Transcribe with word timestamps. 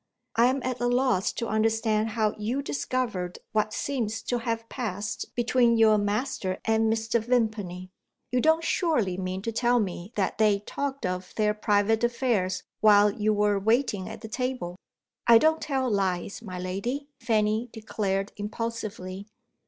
"I 0.35 0.47
am 0.47 0.63
at 0.63 0.79
a 0.79 0.87
loss 0.87 1.31
to 1.33 1.47
understand 1.47 2.09
how 2.17 2.33
you 2.39 2.63
discovered 2.63 3.37
what 3.51 3.71
seems 3.71 4.23
to 4.23 4.39
have 4.39 4.67
passed 4.67 5.35
between 5.35 5.77
your 5.77 5.99
master 5.99 6.57
and 6.65 6.91
Mr. 6.91 7.19
Vimpany. 7.23 7.91
You 8.31 8.41
don't 8.41 8.63
surely 8.63 9.15
mean 9.15 9.43
to 9.43 9.51
tell 9.51 9.79
me 9.79 10.11
that 10.15 10.39
they 10.39 10.57
talked 10.61 11.05
of 11.05 11.35
their 11.35 11.53
private 11.53 12.03
affairs 12.03 12.63
while 12.79 13.11
you 13.11 13.31
were 13.31 13.59
waiting 13.59 14.09
at 14.09 14.21
table?" 14.31 14.75
"I 15.27 15.37
don't 15.37 15.61
tell 15.61 15.87
lies, 15.87 16.41
my 16.41 16.57
lady," 16.57 17.09
Fanny 17.19 17.69
declared 17.71 18.31
impulsively. 18.37 19.27